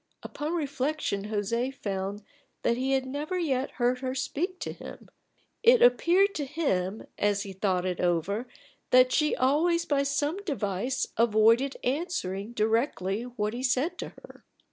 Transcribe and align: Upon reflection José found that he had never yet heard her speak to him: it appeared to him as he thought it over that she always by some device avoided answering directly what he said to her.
Upon 0.23 0.55
reflection 0.55 1.27
José 1.27 1.71
found 1.71 2.23
that 2.63 2.75
he 2.75 2.93
had 2.93 3.05
never 3.05 3.37
yet 3.37 3.69
heard 3.73 3.99
her 3.99 4.15
speak 4.15 4.59
to 4.61 4.73
him: 4.73 5.09
it 5.61 5.83
appeared 5.83 6.33
to 6.33 6.45
him 6.45 7.05
as 7.19 7.43
he 7.43 7.53
thought 7.53 7.85
it 7.85 7.99
over 7.99 8.47
that 8.89 9.11
she 9.11 9.35
always 9.35 9.85
by 9.85 10.01
some 10.01 10.37
device 10.43 11.05
avoided 11.17 11.77
answering 11.83 12.53
directly 12.53 13.21
what 13.21 13.53
he 13.53 13.61
said 13.61 13.99
to 13.99 14.09
her. 14.09 14.43